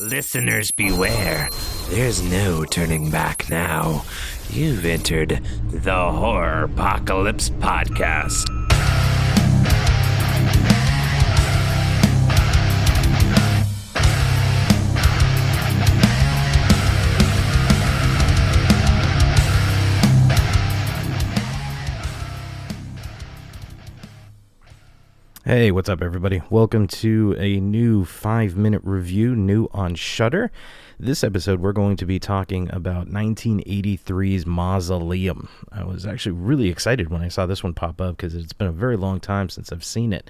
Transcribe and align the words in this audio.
Listeners 0.00 0.70
beware. 0.70 1.48
There's 1.88 2.22
no 2.22 2.64
turning 2.64 3.10
back 3.10 3.50
now. 3.50 4.04
You've 4.48 4.84
entered 4.84 5.40
the 5.72 5.90
Horropocalypse 5.90 7.50
Podcast. 7.50 8.57
Hey, 25.48 25.70
what's 25.70 25.88
up, 25.88 26.02
everybody? 26.02 26.42
Welcome 26.50 26.88
to 26.88 27.34
a 27.38 27.58
new 27.58 28.04
five 28.04 28.54
minute 28.54 28.82
review, 28.84 29.34
new 29.34 29.66
on 29.72 29.94
Shudder. 29.94 30.50
This 31.00 31.24
episode, 31.24 31.60
we're 31.60 31.72
going 31.72 31.96
to 31.96 32.04
be 32.04 32.18
talking 32.18 32.68
about 32.70 33.08
1983's 33.08 34.44
Mausoleum. 34.44 35.48
I 35.72 35.84
was 35.84 36.04
actually 36.04 36.32
really 36.32 36.68
excited 36.68 37.08
when 37.08 37.22
I 37.22 37.28
saw 37.28 37.46
this 37.46 37.64
one 37.64 37.72
pop 37.72 37.98
up 37.98 38.18
because 38.18 38.34
it's 38.34 38.52
been 38.52 38.66
a 38.66 38.72
very 38.72 38.98
long 38.98 39.20
time 39.20 39.48
since 39.48 39.72
I've 39.72 39.86
seen 39.86 40.12
it. 40.12 40.28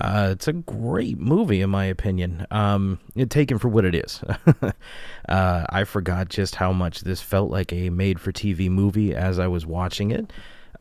Uh, 0.00 0.30
it's 0.32 0.48
a 0.48 0.54
great 0.54 1.20
movie, 1.20 1.60
in 1.60 1.70
my 1.70 1.84
opinion. 1.84 2.44
Um, 2.50 2.98
it, 3.14 3.30
taken 3.30 3.60
for 3.60 3.68
what 3.68 3.84
it 3.84 3.94
is. 3.94 4.24
uh, 5.28 5.66
I 5.68 5.84
forgot 5.84 6.30
just 6.30 6.56
how 6.56 6.72
much 6.72 7.02
this 7.02 7.20
felt 7.20 7.52
like 7.52 7.72
a 7.72 7.90
made 7.90 8.18
for 8.20 8.32
TV 8.32 8.68
movie 8.68 9.14
as 9.14 9.38
I 9.38 9.46
was 9.46 9.64
watching 9.64 10.10
it. 10.10 10.32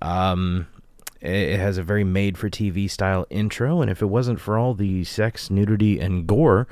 Um, 0.01 0.65
it 1.21 1.59
has 1.59 1.77
a 1.77 1.83
very 1.83 2.03
made 2.03 2.37
for 2.37 2.49
TV 2.49 2.89
style 2.89 3.25
intro, 3.29 3.81
and 3.81 3.89
if 3.89 4.01
it 4.01 4.07
wasn't 4.07 4.39
for 4.39 4.57
all 4.57 4.73
the 4.73 5.03
sex, 5.03 5.49
nudity, 5.49 5.99
and 5.99 6.27
gore, 6.27 6.67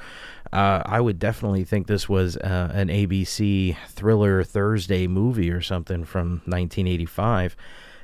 uh, 0.53 0.83
I 0.85 1.01
would 1.01 1.19
definitely 1.19 1.63
think 1.63 1.87
this 1.87 2.07
was 2.07 2.37
uh, 2.37 2.71
an 2.73 2.89
ABC 2.89 3.75
thriller 3.89 4.43
Thursday 4.43 5.07
movie 5.07 5.51
or 5.51 5.61
something 5.61 6.05
from 6.05 6.41
1985. 6.45 7.55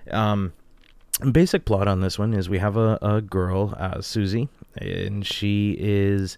Um, 0.10 0.54
basic 1.32 1.66
plot 1.66 1.88
on 1.88 2.02
this 2.02 2.18
one 2.18 2.34
is 2.34 2.50
we 2.50 2.60
have 2.60 2.78
a, 2.78 2.98
a 3.02 3.22
girl, 3.22 3.76
uh, 3.78 4.02
Susie, 4.02 4.50
and 4.76 5.26
she 5.26 5.76
is. 5.80 6.38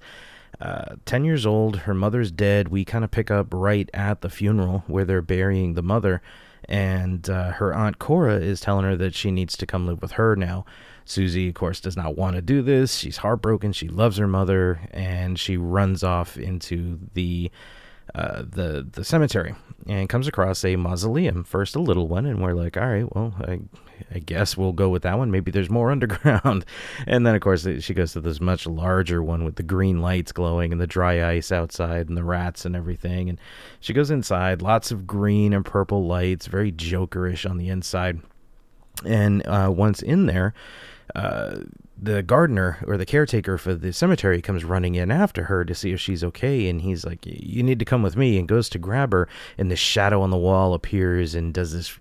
Uh, 0.62 0.96
10 1.06 1.26
years 1.26 1.46
old, 1.46 1.78
her 1.78 1.96
mother's 1.96 2.32
dead. 2.32 2.70
We 2.70 2.86
kind 2.86 3.04
of 3.04 3.12
pick 3.12 3.30
up 3.30 3.48
right 3.52 3.90
at 3.94 4.22
the 4.22 4.30
funeral 4.30 4.84
where 4.88 5.04
they're 5.04 5.22
burying 5.22 5.74
the 5.74 5.82
mother 5.82 6.22
and 6.70 7.30
uh, 7.30 7.52
her 7.52 7.74
aunt 7.74 8.00
Cora 8.00 8.36
is 8.36 8.60
telling 8.60 8.86
her 8.86 8.96
that 8.96 9.16
she 9.16 9.32
needs 9.32 9.58
to 9.58 9.66
come 9.66 9.86
live 9.86 10.02
with 10.02 10.14
her 10.14 10.36
now. 10.36 10.66
Susie, 11.06 11.50
of 11.50 11.56
course, 11.56 11.80
does 11.80 11.98
not 11.98 12.18
want 12.18 12.36
to 12.36 12.42
do 12.42 12.62
this. 12.62 12.96
She's 12.96 13.18
heartbroken. 13.18 13.74
She 13.74 13.90
loves 13.90 14.18
her 14.18 14.28
mother, 14.28 14.82
and 14.92 15.38
she 15.38 15.58
runs 15.58 16.04
off 16.04 16.38
into 16.38 17.00
the 17.14 17.52
uh, 18.16 18.44
the 18.48 18.88
the 18.92 19.04
cemetery 19.04 19.56
and 19.88 20.10
comes 20.10 20.28
across 20.28 20.64
a 20.64 20.76
mausoleum. 20.76 21.44
First, 21.44 21.76
a 21.76 21.80
little 21.80 22.08
one, 22.08 22.26
and 22.26 22.42
we're 22.42 22.54
like, 22.54 22.78
all 22.78 22.88
right, 22.88 23.16
well, 23.16 23.34
I, 23.40 23.60
I 24.14 24.20
guess 24.20 24.56
we'll 24.56 24.74
go 24.74 24.90
with 24.90 25.04
that 25.04 25.18
one. 25.18 25.32
Maybe 25.32 25.52
there's 25.52 25.70
more 25.70 25.92
underground. 25.92 26.66
and 27.06 27.26
then, 27.26 27.36
of 27.36 27.42
course, 27.42 27.68
she 27.80 27.94
goes 27.94 28.14
to 28.14 28.22
this 28.22 28.40
much 28.40 28.66
larger 28.66 29.22
one 29.22 29.44
with 29.44 29.56
the 29.56 29.64
green 29.64 30.02
lights 30.02 30.32
glowing 30.32 30.72
and 30.72 30.82
the 30.82 30.88
dry 30.88 31.28
ice 31.32 31.52
outside 31.52 32.08
and 32.08 32.18
the 32.18 32.24
rats 32.24 32.66
and 32.66 32.76
everything. 32.76 33.30
And 33.30 33.40
she 33.80 33.94
goes 33.94 34.12
inside, 34.12 34.62
lots 34.62 34.92
of 34.92 35.08
green 35.08 35.54
and 35.54 35.66
purple 35.66 36.06
lights, 36.06 36.48
very 36.48 36.72
jokerish 36.72 37.50
on 37.50 37.58
the 37.58 37.70
inside. 37.70 38.22
And 39.06 39.46
uh, 39.48 39.72
once 39.76 40.02
in 40.02 40.28
there, 40.28 40.54
uh, 41.16 41.60
the 42.02 42.24
gardener 42.24 42.80
or 42.88 42.98
the 42.98 43.06
caretaker 43.06 43.58
for 43.58 43.76
the 43.76 43.94
cemetery 43.94 44.42
comes 44.42 44.64
running 44.64 44.96
in 44.96 45.12
after 45.12 45.46
her 45.46 45.64
to 45.64 45.76
see 45.76 45.92
if 45.92 46.02
she's 46.02 46.24
okay 46.24 46.68
and 46.68 46.82
he's 46.82 47.06
like 47.06 47.20
you 47.24 47.62
need 47.62 47.80
to 47.80 47.86
come 47.86 48.02
with 48.02 48.18
me 48.18 48.38
and 48.38 48.48
goes 48.48 48.68
to 48.68 48.80
grab 48.80 49.12
her 49.12 49.28
and 49.58 49.70
the 49.70 49.76
shadow 49.76 50.22
on 50.22 50.32
the 50.32 50.38
wall 50.38 50.74
appears 50.74 51.36
and 51.36 51.54
does 51.54 51.72
this 51.72 51.98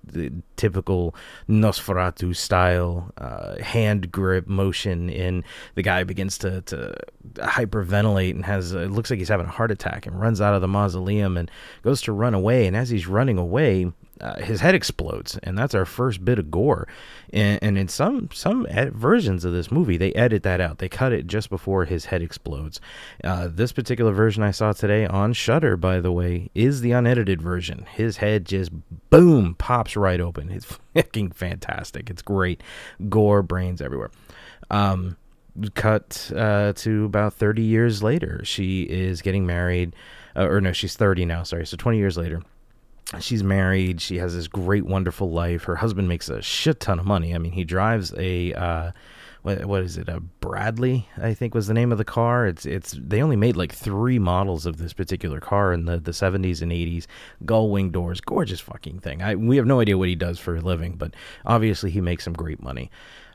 typical 0.57 1.15
nosferatu 1.49 2.35
style 2.35 3.13
uh, 3.19 3.63
hand 3.63 4.11
grip 4.11 4.47
motion 4.47 5.11
and 5.11 5.45
the 5.75 5.83
guy 5.83 6.03
begins 6.03 6.39
to, 6.39 6.63
to 6.63 6.95
hyperventilate 7.35 8.31
and 8.31 8.47
has 8.47 8.73
it 8.73 8.91
looks 8.91 9.11
like 9.11 9.19
he's 9.19 9.29
having 9.29 9.47
a 9.47 9.51
heart 9.51 9.71
attack 9.71 10.07
and 10.07 10.19
runs 10.19 10.41
out 10.41 10.55
of 10.55 10.63
the 10.63 10.69
mausoleum 10.69 11.37
and 11.37 11.51
goes 11.83 12.01
to 12.01 12.13
run 12.13 12.35
away 12.35 12.67
and 12.67 12.77
as 12.77 12.89
he's 12.89 13.07
running 13.07 13.37
away 13.37 13.93
uh, 14.23 14.41
his 14.41 14.61
head 14.61 14.75
explodes, 14.75 15.37
and 15.43 15.59
that's 15.59 15.75
our 15.75 15.85
first 15.85 16.25
bit 16.25 16.39
of 16.39 16.51
gore. 16.51 16.87
And, 17.33 17.59
and 17.61 17.77
in 17.77 17.89
some 17.89 18.31
some 18.33 18.67
ed- 18.71 18.95
versions 18.95 19.45
of 19.45 19.53
this 19.53 19.73
movie, 19.73 19.97
they 19.97 20.13
edit 20.13 20.45
that 20.45 20.61
out. 20.61 20.79
They 20.79 20.89
cut 20.89 21.13
it 21.13 21.27
just 21.27 21.51
before 21.51 21.85
his 21.87 22.05
head 22.07 22.23
explodes. 22.23 22.81
Uh, 23.25 23.49
this 23.51 23.73
particular 23.73 24.13
version 24.13 24.45
I 24.45 24.53
saw 24.53 24.73
today 24.73 25.07
on 25.07 25.33
Shudder, 25.33 25.77
by 25.77 26.01
the 26.01 26.13
way, 26.13 26.51
is 26.55 26.81
the 26.81 26.93
unedited 26.93 27.43
version. 27.43 27.85
His 27.91 28.19
head 28.19 28.47
just 28.47 28.71
boom 29.11 29.57
pops 29.57 29.97
right 29.97 30.21
open. 30.21 30.51
It's 30.51 30.67
fucking 30.95 31.33
fantastic. 31.33 32.09
It's 32.09 32.23
great, 32.23 32.63
gore, 33.09 33.43
brains 33.43 33.83
everywhere. 33.83 34.13
Um, 34.71 35.17
cut 35.75 36.31
uh, 36.35 36.73
to 36.77 37.05
about 37.05 37.35
30 37.35 37.63
years 37.63 38.03
later. 38.03 38.43
She 38.45 38.85
is 38.85 39.21
getting 39.21 39.47
married, 39.47 39.97
uh, 40.37 40.47
or 40.47 40.61
no, 40.61 40.73
she's 40.73 40.97
30 40.97 41.25
now. 41.27 41.43
Sorry, 41.43 41.67
so 41.67 41.77
20 41.77 41.99
years 41.99 42.17
later 42.17 42.43
she's 43.21 43.43
married. 43.43 44.01
She 44.01 44.19
has 44.19 44.35
this 44.35 44.49
great 44.49 44.87
wonderful 44.87 45.31
life. 45.31 45.65
Her 45.65 45.77
husband 45.77 46.09
makes 46.09 46.29
a 46.29 46.43
shit 46.43 46.81
ton 46.81 46.99
of 46.99 47.07
money. 47.07 47.35
I 47.35 47.39
mean 47.39 47.53
he 47.53 47.65
drives 47.65 48.13
a 48.17 48.53
uh, 48.55 48.93
what, 49.43 49.65
what 49.65 49.83
is 49.83 49.97
it? 49.99 50.09
A 50.09 50.21
bradley 50.21 51.09
i 51.21 51.35
think 51.35 51.55
was 51.55 51.67
the 51.67 51.75
name 51.75 51.93
of 51.93 51.99
the 51.99 52.05
car. 52.05 52.47
It's 52.47 52.65
it's 52.65 52.97
they 52.99 53.23
only 53.23 53.37
made 53.37 53.57
like 53.57 53.73
three 53.73 54.19
models 54.19 54.67
of 54.67 54.79
this 54.79 54.93
particular 54.93 55.41
car 55.41 55.73
in 55.73 55.85
the, 55.85 55.99
the 55.99 56.13
70s 56.13 56.63
and 56.63 56.73
80s 56.73 57.07
gull 57.45 57.71
wing 57.71 57.91
doors. 57.91 58.21
Gorgeous 58.21 58.61
fucking 58.61 59.01
thing. 59.01 59.23
I, 59.23 59.35
we 59.35 59.57
have 59.57 59.67
no 59.67 59.81
idea 59.81 59.99
what 59.99 60.09
he 60.09 60.15
does 60.15 60.39
for 60.39 60.57
a 60.57 60.61
living 60.61 60.97
but 60.97 61.15
obviously 61.45 61.91
he 61.91 62.01
makes 62.01 62.25
some 62.25 62.35
great 62.35 62.63
money. 62.63 62.91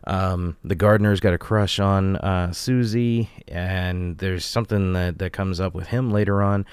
Um, 0.06 0.56
the 0.64 0.76
gardener's 0.76 1.20
got 1.20 1.34
a 1.34 1.38
crush 1.38 1.80
on 1.80 2.16
uh, 2.18 2.54
susie 2.54 3.30
and 3.48 4.18
there's 4.20 4.46
something 4.46 4.94
that, 4.94 5.18
that 5.20 5.34
comes 5.34 5.60
up 5.60 5.74
with 5.74 5.88
him 5.88 6.12
later 6.12 6.42
on 6.42 6.66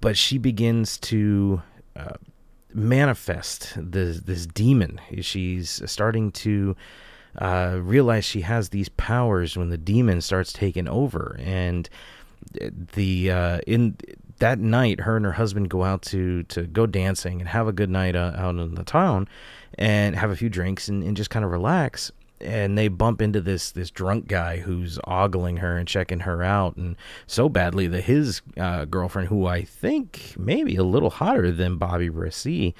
but 0.00 0.16
she 0.16 0.38
begins 0.38 0.98
to 0.98 1.62
uh, 1.96 2.16
manifest 2.74 3.72
this 3.76 4.20
this 4.20 4.46
demon. 4.46 5.00
She's 5.20 5.82
starting 5.90 6.32
to 6.32 6.76
uh, 7.38 7.78
realize 7.80 8.24
she 8.24 8.42
has 8.42 8.68
these 8.68 8.88
powers 8.90 9.56
when 9.56 9.70
the 9.70 9.78
demon 9.78 10.20
starts 10.20 10.52
taking 10.52 10.88
over, 10.88 11.36
and 11.40 11.88
the 12.94 13.30
uh, 13.30 13.60
in 13.66 13.96
that 14.38 14.58
night, 14.58 15.00
her 15.00 15.16
and 15.16 15.24
her 15.24 15.32
husband 15.32 15.70
go 15.70 15.84
out 15.84 16.02
to 16.02 16.42
to 16.44 16.64
go 16.64 16.86
dancing 16.86 17.40
and 17.40 17.48
have 17.48 17.68
a 17.68 17.72
good 17.72 17.90
night 17.90 18.16
uh, 18.16 18.32
out 18.36 18.56
in 18.56 18.74
the 18.74 18.84
town, 18.84 19.28
and 19.78 20.16
have 20.16 20.30
a 20.30 20.36
few 20.36 20.50
drinks 20.50 20.88
and, 20.88 21.02
and 21.02 21.16
just 21.16 21.30
kind 21.30 21.44
of 21.44 21.50
relax 21.50 22.12
and 22.42 22.76
they 22.76 22.88
bump 22.88 23.22
into 23.22 23.40
this 23.40 23.72
this 23.72 23.90
drunk 23.90 24.26
guy 24.26 24.58
who's 24.58 24.98
ogling 25.04 25.58
her 25.58 25.76
and 25.76 25.88
checking 25.88 26.20
her 26.20 26.42
out 26.42 26.76
and 26.76 26.96
so 27.26 27.48
badly 27.48 27.86
that 27.86 28.04
his 28.04 28.42
uh, 28.56 28.84
girlfriend 28.84 29.28
who 29.28 29.46
i 29.46 29.62
think 29.62 30.34
maybe 30.38 30.76
a 30.76 30.84
little 30.84 31.10
hotter 31.10 31.50
than 31.50 31.78
Bobbie 31.78 32.10
Bresee, 32.10 32.74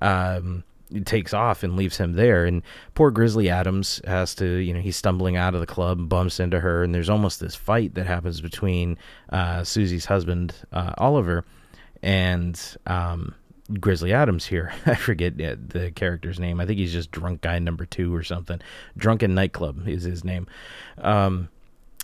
um, 0.00 0.64
takes 1.04 1.34
off 1.34 1.62
and 1.62 1.76
leaves 1.76 1.98
him 1.98 2.14
there. 2.14 2.46
And 2.46 2.62
poor 2.94 3.10
grizzly 3.10 3.50
adams 3.50 4.00
has 4.06 4.34
to 4.36 4.46
you 4.46 4.72
know 4.72 4.80
he's 4.80 4.96
stumbling 4.96 5.36
out 5.36 5.54
of 5.54 5.60
the 5.60 5.66
club 5.66 6.08
bumps 6.08 6.40
into 6.40 6.60
her 6.60 6.82
and 6.82 6.94
there's 6.94 7.10
almost 7.10 7.40
this 7.40 7.54
fight 7.54 7.94
that 7.94 8.06
happens 8.06 8.40
between 8.40 8.96
uh, 9.30 9.64
susie's 9.64 10.06
husband 10.06 10.54
uh, 10.72 10.94
oliver 10.98 11.44
and 12.02 12.76
um, 12.86 13.34
Grizzly 13.80 14.12
Adams 14.12 14.46
here. 14.46 14.72
I 14.86 14.94
forget 14.94 15.36
the 15.36 15.92
character's 15.94 16.40
name. 16.40 16.60
I 16.60 16.66
think 16.66 16.78
he's 16.78 16.92
just 16.92 17.10
drunk 17.10 17.42
guy 17.42 17.58
number 17.58 17.84
two 17.84 18.14
or 18.14 18.22
something. 18.22 18.60
Drunken 18.96 19.34
nightclub 19.34 19.86
is 19.86 20.04
his 20.04 20.24
name. 20.24 20.46
Um, 20.98 21.48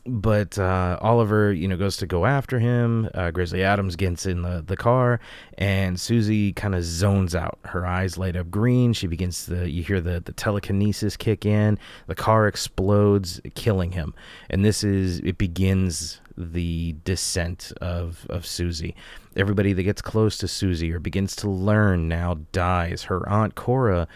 but 0.06 0.58
uh, 0.58 0.98
Oliver, 1.00 1.50
you 1.52 1.66
know, 1.66 1.78
goes 1.78 1.96
to 1.98 2.06
go 2.06 2.26
after 2.26 2.58
him. 2.58 3.08
Uh, 3.14 3.30
Grizzly 3.30 3.62
Adams 3.62 3.96
gets 3.96 4.26
in 4.26 4.42
the, 4.42 4.62
the 4.66 4.76
car, 4.76 5.18
and 5.56 5.98
Susie 5.98 6.52
kind 6.52 6.74
of 6.74 6.84
zones 6.84 7.34
out. 7.34 7.58
Her 7.64 7.86
eyes 7.86 8.18
light 8.18 8.36
up 8.36 8.50
green. 8.50 8.92
She 8.92 9.06
begins 9.06 9.46
to, 9.46 9.68
you 9.68 9.82
hear 9.82 10.02
the, 10.02 10.20
the 10.20 10.32
telekinesis 10.32 11.16
kick 11.16 11.46
in. 11.46 11.78
The 12.06 12.14
car 12.14 12.46
explodes, 12.46 13.40
killing 13.54 13.92
him. 13.92 14.14
And 14.50 14.62
this 14.62 14.84
is, 14.84 15.20
it 15.20 15.38
begins 15.38 16.20
the 16.36 16.96
descent 17.04 17.72
of, 17.80 18.26
of 18.28 18.46
Susie. 18.46 18.94
Everybody 19.36 19.72
that 19.72 19.82
gets 19.82 20.00
close 20.00 20.38
to 20.38 20.48
Susie 20.48 20.92
or 20.92 21.00
begins 21.00 21.34
to 21.36 21.50
learn 21.50 22.08
now 22.08 22.38
dies. 22.52 23.04
Her 23.04 23.28
aunt 23.28 23.56
Cora 23.56 24.06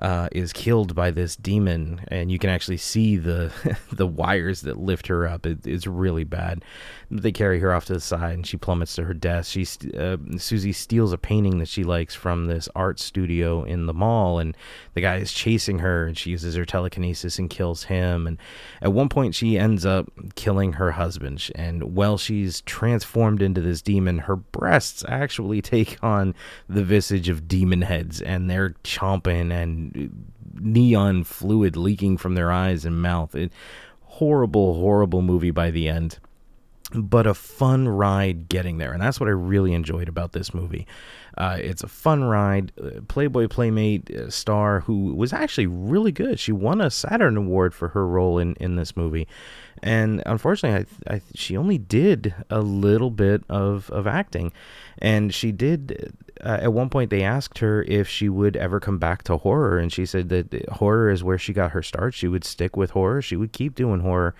uh, 0.00 0.28
is 0.30 0.52
killed 0.52 0.94
by 0.94 1.10
this 1.10 1.34
demon, 1.34 2.02
and 2.08 2.30
you 2.30 2.38
can 2.38 2.50
actually 2.50 2.76
see 2.76 3.16
the 3.16 3.52
the 3.92 4.06
wires 4.06 4.60
that 4.62 4.78
lift 4.78 5.08
her 5.08 5.26
up. 5.26 5.46
It, 5.46 5.66
it's 5.66 5.86
really 5.86 6.22
bad. 6.22 6.64
They 7.10 7.32
carry 7.32 7.58
her 7.60 7.74
off 7.74 7.86
to 7.86 7.94
the 7.94 8.00
side, 8.00 8.34
and 8.34 8.46
she 8.46 8.56
plummets 8.56 8.94
to 8.94 9.04
her 9.04 9.14
death. 9.14 9.46
She 9.46 9.66
uh, 9.96 10.18
Susie 10.36 10.72
steals 10.72 11.12
a 11.12 11.18
painting 11.18 11.58
that 11.58 11.68
she 11.68 11.82
likes 11.82 12.14
from 12.14 12.46
this 12.46 12.68
art 12.76 13.00
studio 13.00 13.64
in 13.64 13.86
the 13.86 13.94
mall, 13.94 14.38
and 14.38 14.56
the 14.94 15.00
guy 15.00 15.16
is 15.16 15.32
chasing 15.32 15.80
her, 15.80 16.06
and 16.06 16.16
she 16.16 16.30
uses 16.30 16.54
her 16.54 16.64
telekinesis 16.64 17.38
and 17.40 17.50
kills 17.50 17.84
him. 17.84 18.28
And 18.28 18.38
at 18.80 18.92
one 18.92 19.08
point, 19.08 19.34
she 19.34 19.58
ends 19.58 19.84
up 19.84 20.08
killing 20.36 20.74
her 20.74 20.92
husband, 20.92 21.50
and 21.56 21.67
and 21.68 21.94
while 21.94 22.16
she's 22.18 22.62
transformed 22.62 23.42
into 23.42 23.60
this 23.60 23.82
demon, 23.82 24.20
her 24.20 24.36
breasts 24.36 25.04
actually 25.06 25.62
take 25.74 26.02
on 26.02 26.34
the 26.68 26.82
visage 26.82 27.28
of 27.28 27.46
demon 27.46 27.82
heads, 27.82 28.20
and 28.22 28.48
they're 28.48 28.74
chomping 28.82 29.52
and 29.52 30.26
neon 30.54 31.22
fluid 31.24 31.76
leaking 31.76 32.16
from 32.16 32.34
their 32.34 32.50
eyes 32.50 32.84
and 32.84 33.00
mouth. 33.00 33.34
It, 33.34 33.52
horrible, 34.02 34.74
horrible 34.74 35.22
movie 35.22 35.52
by 35.52 35.70
the 35.70 35.88
end 35.88 36.18
but 36.94 37.26
a 37.26 37.34
fun 37.34 37.86
ride 37.88 38.48
getting 38.48 38.78
there. 38.78 38.92
And 38.92 39.02
that's 39.02 39.20
what 39.20 39.28
I 39.28 39.32
really 39.32 39.74
enjoyed 39.74 40.08
about 40.08 40.32
this 40.32 40.54
movie. 40.54 40.86
Uh, 41.36 41.58
it's 41.60 41.82
a 41.82 41.88
fun 41.88 42.24
ride. 42.24 42.72
Uh, 42.82 43.00
Playboy 43.06 43.48
Playmate 43.48 44.10
uh, 44.10 44.30
star 44.30 44.80
who 44.80 45.14
was 45.14 45.32
actually 45.32 45.66
really 45.66 46.12
good. 46.12 46.40
She 46.40 46.50
won 46.50 46.80
a 46.80 46.90
Saturn 46.90 47.36
Award 47.36 47.74
for 47.74 47.88
her 47.88 48.06
role 48.06 48.38
in, 48.38 48.54
in 48.54 48.76
this 48.76 48.96
movie. 48.96 49.28
And 49.82 50.22
unfortunately, 50.26 50.86
I, 51.06 51.14
I, 51.14 51.22
she 51.34 51.56
only 51.56 51.78
did 51.78 52.34
a 52.50 52.60
little 52.60 53.10
bit 53.10 53.44
of, 53.48 53.90
of 53.90 54.06
acting. 54.06 54.52
And 54.96 55.32
she 55.32 55.52
did, 55.52 56.12
uh, 56.40 56.58
at 56.62 56.72
one 56.72 56.88
point, 56.88 57.10
they 57.10 57.22
asked 57.22 57.58
her 57.58 57.82
if 57.82 58.08
she 58.08 58.28
would 58.28 58.56
ever 58.56 58.80
come 58.80 58.98
back 58.98 59.22
to 59.24 59.36
horror. 59.36 59.78
And 59.78 59.92
she 59.92 60.06
said 60.06 60.30
that 60.30 60.68
horror 60.70 61.10
is 61.10 61.22
where 61.22 61.38
she 61.38 61.52
got 61.52 61.72
her 61.72 61.82
start. 61.82 62.14
She 62.14 62.26
would 62.28 62.44
stick 62.44 62.76
with 62.76 62.92
horror, 62.92 63.20
she 63.22 63.36
would 63.36 63.52
keep 63.52 63.74
doing 63.74 64.00
horror 64.00 64.34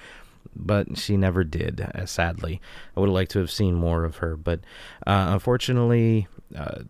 but 0.54 0.98
she 0.98 1.16
never 1.16 1.44
did, 1.44 1.80
uh, 1.80 2.06
sadly. 2.06 2.60
I 2.96 3.00
would 3.00 3.08
have 3.08 3.14
liked 3.14 3.30
to 3.32 3.38
have 3.38 3.50
seen 3.50 3.74
more 3.74 4.04
of 4.04 4.16
her, 4.16 4.36
but 4.36 4.60
uh, 5.06 5.28
unfortunately, 5.30 6.26
uh, 6.56 6.82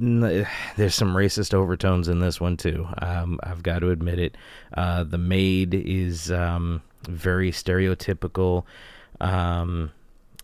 n- 0.00 0.46
there's 0.76 0.94
some 0.94 1.14
racist 1.14 1.54
overtones 1.54 2.08
in 2.08 2.20
this 2.20 2.40
one 2.40 2.56
too. 2.56 2.86
Um, 2.98 3.38
I've 3.42 3.62
got 3.62 3.80
to 3.80 3.90
admit 3.90 4.18
it. 4.18 4.36
Uh, 4.74 5.04
the 5.04 5.18
maid 5.18 5.74
is 5.74 6.30
um, 6.30 6.82
very 7.04 7.50
stereotypical. 7.50 8.64
Um, 9.20 9.92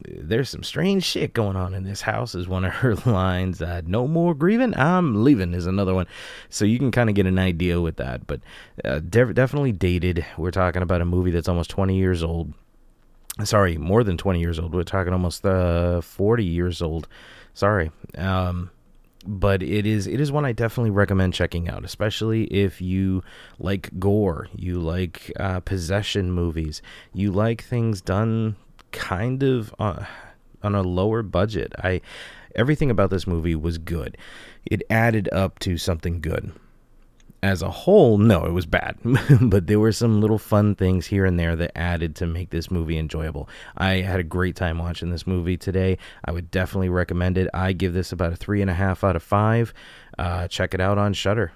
there's 0.05 0.51
some 0.51 0.63
strange 0.63 1.05
shit 1.05 1.33
going 1.33 1.57
on 1.57 1.73
in 1.75 1.85
this 1.85 2.03
house 2.03 2.35
is 2.35 2.47
one 2.47 2.65
of 2.65 2.73
her 2.75 2.95
lines. 3.07 3.63
Uh, 3.63 3.83
no 3.87 4.07
more 4.07 4.35
grieving 4.35 4.77
i'm 4.77 5.25
leaving 5.25 5.55
is 5.55 5.67
another 5.67 5.95
one. 5.95 6.07
So 6.51 6.65
you 6.65 6.79
can 6.79 6.91
kind 6.91 7.09
of 7.09 7.17
get 7.17 7.27
an 7.27 7.39
idea 7.39 7.81
with 7.81 7.97
that 7.97 8.27
but 8.27 8.41
uh, 8.85 9.01
de- 9.01 9.33
definitely 9.33 9.73
dated. 9.73 10.25
We're 10.37 10.51
talking 10.51 10.83
about 10.83 11.01
a 11.01 11.07
movie 11.07 11.31
that's 11.31 11.49
almost 11.49 11.71
20 11.71 11.97
years 11.97 12.23
old. 12.23 12.53
Sorry 13.45 13.77
more 13.77 14.05
than 14.05 14.17
20 14.17 14.41
years 14.41 14.59
old. 14.59 14.75
We're 14.75 14.83
talking 14.83 15.13
almost 15.13 15.45
uh, 15.45 16.01
40 16.01 16.45
years 16.45 16.83
old. 16.83 17.09
Sorry. 17.55 17.91
Um, 18.17 18.71
but 19.27 19.63
it 19.63 19.87
is 19.87 20.07
it 20.07 20.21
is 20.21 20.31
one 20.31 20.45
I 20.45 20.53
definitely 20.53 20.91
recommend 20.91 21.35
checking 21.35 21.69
out, 21.69 21.85
especially 21.85 22.45
if 22.45 22.81
you 22.81 23.25
like 23.59 23.91
gore, 23.99 24.47
you 24.55 24.79
like 24.79 25.33
uh, 25.41 25.61
possession 25.61 26.31
movies, 26.31 26.81
you 27.13 27.33
like 27.33 27.65
things 27.65 28.01
done 28.01 28.55
kind 28.97 29.43
of 29.43 29.75
uh, 29.79 30.05
on 30.63 30.75
a 30.75 30.83
lower 30.83 31.23
budget. 31.23 31.73
I 31.79 32.01
everything 32.55 32.91
about 32.91 33.11
this 33.11 33.27
movie 33.27 33.55
was 33.55 33.79
good. 33.79 34.17
It 34.65 34.83
added 34.91 35.29
up 35.33 35.59
to 35.61 35.77
something 35.77 36.21
good. 36.21 36.53
As 37.43 37.63
a 37.63 37.71
whole, 37.71 38.17
no, 38.19 38.45
it 38.47 38.53
was 38.53 38.67
bad. 38.67 38.99
but 39.43 39.67
there 39.67 39.79
were 39.79 39.93
some 39.93 40.21
little 40.21 40.39
fun 40.39 40.75
things 40.75 41.07
here 41.07 41.27
and 41.27 41.39
there 41.39 41.55
that 41.55 41.79
added 41.79 42.17
to 42.17 42.27
make 42.27 42.51
this 42.51 42.71
movie 42.71 42.99
enjoyable. 42.99 43.49
I 43.77 43.97
had 43.97 44.19
a 44.19 44.25
great 44.25 44.57
time 44.57 44.79
watching 44.79 45.11
this 45.11 45.27
movie 45.27 45.59
today. 45.59 45.99
I 46.25 46.33
would 46.33 46.51
definitely 46.51 46.89
recommend 46.89 47.39
it. 47.39 47.49
I 47.55 47.73
give 47.73 47.93
this 47.93 48.11
about 48.11 48.33
a 48.33 48.37
three 48.37 48.63
and 48.63 48.71
a 48.71 48.75
half 48.75 49.05
out 49.05 49.15
of 49.15 49.23
five. 49.23 49.75
Uh, 50.19 50.49
check 50.49 50.73
it 50.75 50.81
out 50.81 50.99
on 50.99 51.13
Shudder. 51.13 51.53